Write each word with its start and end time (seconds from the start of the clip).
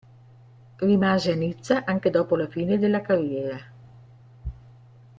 Rimase 0.79 1.31
a 1.31 1.35
Nizza 1.35 1.85
anche 1.85 2.09
dopo 2.09 2.35
la 2.35 2.47
fine 2.47 2.79
della 2.79 3.01
carriera. 3.01 3.59